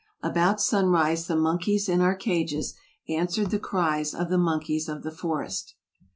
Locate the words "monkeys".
1.35-1.87, 4.39-4.89